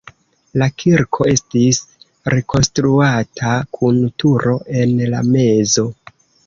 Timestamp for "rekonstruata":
2.35-3.55